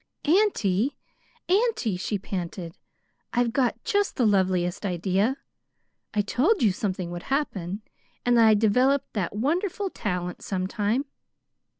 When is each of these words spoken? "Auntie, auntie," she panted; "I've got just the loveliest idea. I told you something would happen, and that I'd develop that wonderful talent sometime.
"Auntie, 0.25 0.97
auntie," 1.47 1.95
she 1.95 2.17
panted; 2.17 2.75
"I've 3.33 3.53
got 3.53 3.83
just 3.83 4.15
the 4.15 4.25
loveliest 4.25 4.83
idea. 4.83 5.37
I 6.11 6.21
told 6.23 6.63
you 6.63 6.71
something 6.71 7.11
would 7.11 7.21
happen, 7.29 7.83
and 8.25 8.35
that 8.35 8.47
I'd 8.47 8.57
develop 8.57 9.03
that 9.13 9.35
wonderful 9.35 9.91
talent 9.91 10.41
sometime. 10.41 11.05